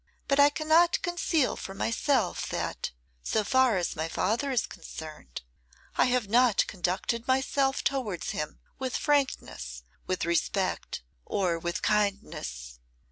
[0.27, 2.89] But I cannot conceal from myself that,
[3.21, 5.43] so far as my father is concerned,
[5.95, 12.79] I have not conducted myself towards him with frankness, with respect, or with kindness.